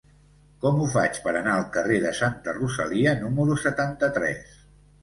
[0.63, 4.61] Com ho faig per anar al carrer de Santa Rosalia número setanta-tres?